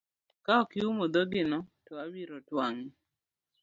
Ka 0.45 0.53
ok 0.63 0.71
iumo 0.77 1.05
dhogi 1.13 1.41
no 1.51 1.59
to 1.85 1.91
abiro 2.03 2.37
twang'e. 2.47 2.87